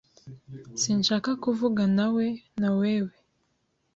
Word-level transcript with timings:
Sinshaka 0.81 1.29
kuvuganawe 1.43 2.25
nawewe,. 2.59 3.13